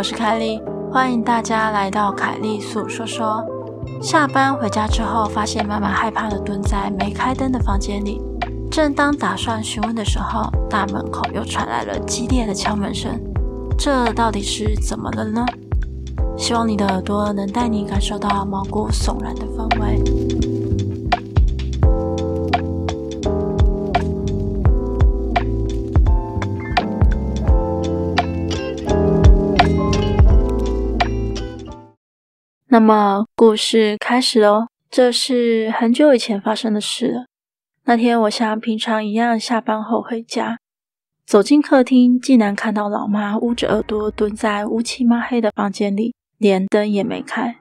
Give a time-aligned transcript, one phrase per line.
[0.00, 0.58] 我是凯莉，
[0.90, 3.44] 欢迎大家来到凯莉粟说说。
[4.00, 8.18] 下班回家之后，发现妈妈害怕地蹲在没开灯的房间里。
[8.70, 13.20] 正当打算询问的时候，大门口又传来了激烈的敲门声。
[13.76, 15.44] 这到底是怎么了呢？
[16.34, 20.49] 希望你的耳朵能带你感受到毛骨悚然的氛围。
[32.72, 34.68] 那么故事开始喽。
[34.88, 37.24] 这是很久以前发生的事了。
[37.84, 40.56] 那天我像平常一样下班后回家，
[41.26, 47.56] 走进客厅，竟然看到老妈捂着耳朵蹲在乌漆抹黑的房间里，连灯也没开。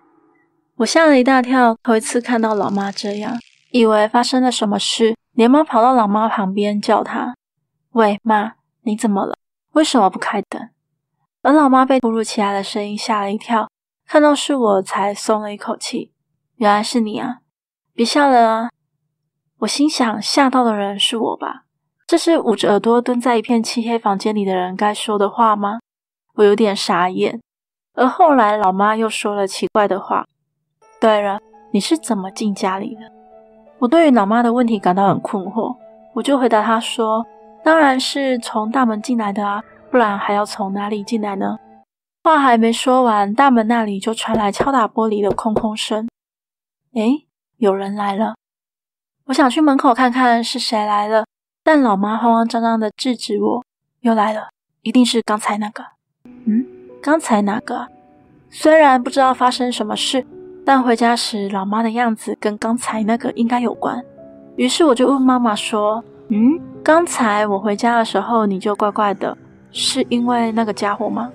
[0.76, 3.36] 我吓了一大跳，头一次看到老妈这样，
[3.72, 7.34] 以为发生了什么事，连忙跑到老妈旁边叫她
[7.94, 8.54] ：“喂，妈，
[8.84, 9.40] 你怎么了？
[9.74, 10.70] 为什么不开灯？”
[11.42, 13.68] 而老妈被突如其来的声音吓了一跳。
[14.12, 16.12] 看到是我才松了一口气，
[16.56, 17.42] 原来是你啊！
[17.94, 18.70] 别吓了啊！
[19.60, 21.66] 我心想，吓到的人是我吧？
[22.08, 25.80] 这是捂着耳朵蹲在一片漆黑房间里的人该说的话吗？
[26.38, 27.40] 我有点傻眼。
[27.94, 30.26] 而后来老妈又说了奇怪的话。
[31.00, 31.40] 对了，
[31.72, 33.02] 你是怎么进家里的？
[33.78, 35.78] 我对于老妈的问题感到很困惑，
[36.16, 37.24] 我就回答她说
[37.64, 41.60] ：“当然是从大门进来的啊，不然还要从哪里进来呢？”
[42.30, 46.08] 话还没说完，大门那里就传来敲打玻璃的空空声。
[46.94, 47.26] 诶，
[47.58, 48.36] 有人来了！
[49.26, 51.26] 我想去门口看看是谁来了，
[51.64, 53.64] 但老妈慌慌张张的制止我。
[54.02, 54.50] 又来了，
[54.84, 55.84] 一定是刚才那个。
[56.46, 56.64] 嗯，
[57.02, 57.88] 刚才哪个？
[58.52, 60.24] 虽然不知道发生什么事，
[60.64, 64.06] 但回家时老妈的样子跟刚才那个应该有关。
[64.56, 69.36] 于是我就问妈妈说：“嗯，刚才我回家的时候你就怪怪的，
[69.72, 71.32] 是因为那个家伙吗？”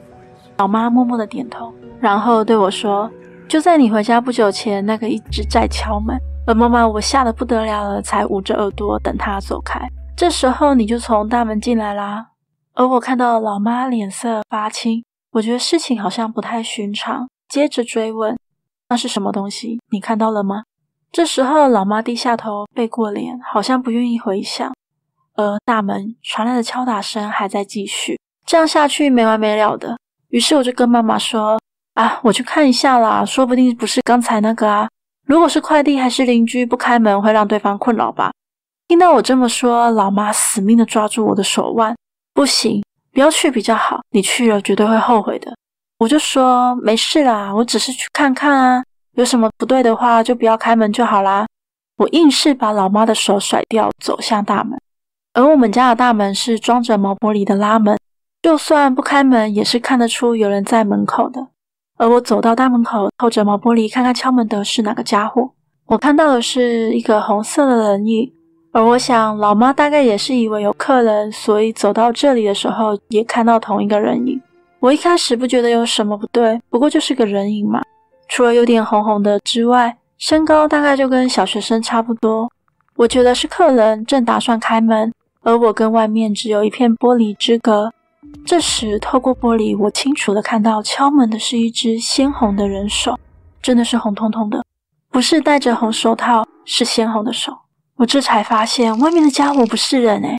[0.58, 3.10] 老妈默默的点头，然后对我说
[3.48, 6.16] ：“就在你回家不久前，那个一直在敲门。
[6.46, 9.80] 而妈妈，我吓得不得了了，才捂着耳朵等他走开。
[10.16, 12.26] 这时候你就从大门进来啦。
[12.74, 18.38] 而我看到老妈脸色发青，我觉得事情好像不太寻常，接着追问：
[18.88, 19.80] 那是什么东西？
[19.90, 20.64] 你看到了吗？
[21.10, 24.72] 这时候老妈低下头，背过脸，好像不愿意回想。
[25.34, 29.96] 而大门传来的敲打声还在继续，这样下去没完没了的。”
[30.34, 31.56] 于是我就跟妈妈说
[31.94, 34.88] ：“啊，我去看一下啦，说不定不是刚才那个啊。
[35.28, 38.32] 如果是快递还是邻居不开门，会让对方困扰吧。”
[38.88, 41.94] 听到我这么说，老妈死命地抓住我的手腕
[42.34, 45.54] ：“不行，不要去比较好，你去了绝对会后悔的。”
[46.00, 51.46] 我就说：“没事啦，我只是去看看啊，有什么不对的话就不要开门就好啦。”
[51.96, 54.76] 我硬是把老妈的手甩掉，走向大门。
[55.34, 57.96] 而我们家的大门是装着毛玻璃的拉门。
[58.44, 61.48] 就算不开门，也是看得出有人在门口的。
[61.96, 65.50] 而我走到大门口，透着毛玻璃，看看敲门的是哪个家伙。
[65.86, 68.30] 我看到的是一个红色的人影，
[68.70, 74.38] 而我想老妈大概也是以为有客人，所以走到这里的时候也看到同一个人影。
[74.78, 77.80] 我一开始不觉得有什么不对，不过就是个人影嘛，
[78.28, 82.46] 除了有点红红的之外，身高大概就跟小学生差不多。
[82.96, 87.90] 我觉得是客人正打算开门，而我跟外面只有一片玻璃之隔。
[88.46, 93.18] 这时，透过玻璃，我清楚地看到敲门的是一只鲜红的人手，
[93.62, 94.62] 真的是红彤彤的，
[95.10, 97.56] 不是戴着红手套，是鲜红的手。
[97.96, 100.36] 我这才发现，外面的家伙不是人诶，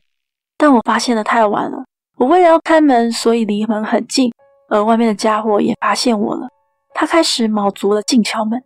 [0.57, 1.83] 但我发现的太晚了。
[2.17, 4.31] 我为了要开门，所以离门很近，
[4.69, 6.47] 而外面的家伙也发现我了，
[6.94, 8.62] 他开始卯足了劲敲门。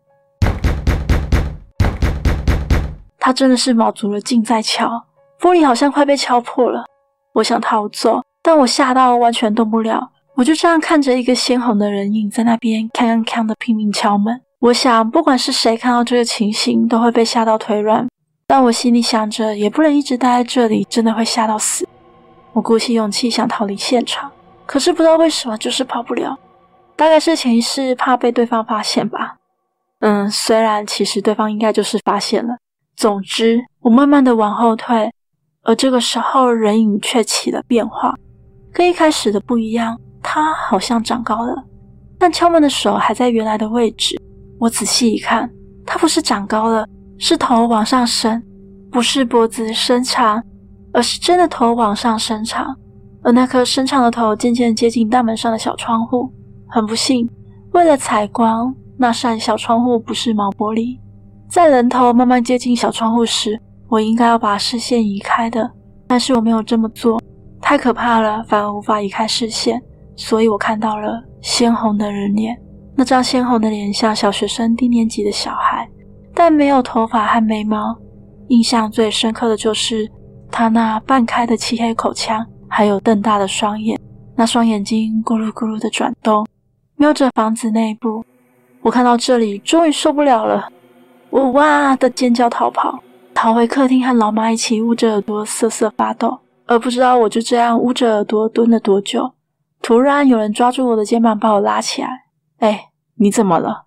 [3.18, 5.06] 他真的是卯足了劲在敲，
[5.40, 6.86] 玻璃好像快被敲破了。
[7.34, 8.22] 我想逃走。
[8.42, 14.42] 但我吓到完全动不了，我就这样看着一个鲜红的人影在那边锵锵锵的拼命敲门。
[14.60, 18.08] 我想，不管是谁看到这个情形，都会被吓到腿软。
[18.48, 21.88] 但我心里想着，也不能一直待在这里，真的会吓到死。
[22.54, 24.32] 我鼓起勇气想逃离现场，
[24.66, 26.38] 可是不知道为什么就是跑不了。
[26.96, 29.36] 大概是潜意识怕被对方发现吧。
[30.00, 32.58] 嗯，虽然其实对方应该就是发现了。
[32.96, 35.12] 总之，我慢慢的往后退，
[35.64, 38.16] 而这个时候人影却起了变化。
[38.80, 41.54] 跟一开始的不一样，他好像长高了，
[42.18, 44.16] 但敲门的手还在原来的位置。
[44.58, 45.52] 我仔细一看，
[45.86, 46.88] 他不是长高了，
[47.18, 48.42] 是头往上伸，
[48.90, 50.42] 不是脖子伸长，
[50.94, 52.74] 而是真的头往上伸长。
[53.22, 56.32] 而那颗伸长的头渐渐接近大门上的小窗户。
[56.70, 57.30] 很不幸，
[57.74, 60.98] 为了采光，那扇小窗户不是毛玻璃。
[61.50, 63.60] 在人头慢慢接近小窗户时，
[63.90, 65.70] 我应该要把视线移开的，
[66.08, 67.22] 但是我没有这么做。
[67.62, 69.82] 太可怕了，反而无法移开视线，
[70.16, 72.58] 所以我看到了鲜红的人脸，
[72.96, 75.88] 那张鲜红的脸像小学生低年级的小孩，
[76.34, 77.96] 但没有头发和眉毛。
[78.48, 80.10] 印象最深刻的就是
[80.52, 84.00] 他那半开的漆黑口腔，还有瞪大的双眼，
[84.36, 86.48] 那双眼睛咕噜咕噜的转动，
[86.96, 88.26] 瞄着房子内部。
[88.82, 90.68] 我看到这里，终于受不了了，
[91.30, 92.98] 我哇的尖叫逃跑，
[93.34, 96.40] 逃回客厅和老妈一起捂着耳朵瑟瑟发抖，
[96.70, 99.34] 而不知道我就这样捂着耳朵蹲了多久。
[99.82, 102.10] 突然有人抓住我的肩膀，把我拉起来。
[102.60, 103.86] 哎，你怎么了？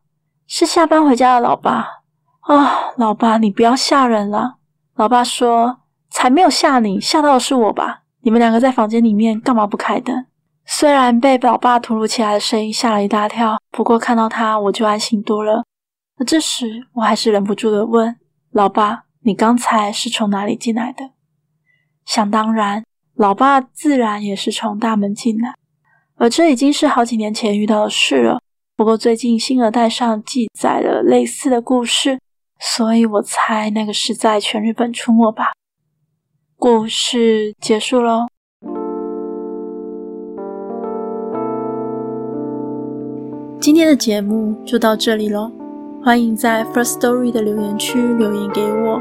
[0.49, 1.87] 是下班回家的老爸。
[2.41, 4.57] 啊、老爸，你不要吓人了。
[4.97, 5.79] 老爸说
[6.11, 8.03] ：“才没有吓你，吓到的是我吧？
[8.23, 10.27] 你们两个在房间里面干嘛不开灯？”
[10.67, 15.63] 虽然被老爸突如其来的声音吓了一大跳，不过看到他我就安心多了。
[16.19, 18.17] 那这时我还是忍不住的问
[18.51, 21.11] ：“老爸，你刚才是从哪里进来的？”
[22.05, 22.85] 想当然，
[23.15, 25.55] 老爸自然也是从大门进来，
[26.17, 28.41] 而这已经是好几年前遇到的事了。
[28.77, 32.19] 不过最近新二代上记载了类似的故事。
[32.65, 35.51] 所以我猜那个是在全日本出没吧。
[36.57, 38.29] 故事结束喽。
[43.61, 45.51] 今天的节目就到这里喽。
[46.05, 49.01] 欢迎在 First Story 的留言区留言给我，